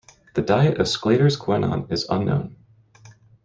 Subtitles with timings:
[0.33, 2.55] The diet of Sclater's guenon is unknown.